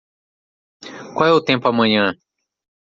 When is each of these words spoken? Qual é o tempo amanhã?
Qual 1.15 1.29
é 1.29 1.31
o 1.31 1.39
tempo 1.49 1.67
amanhã? 1.67 2.17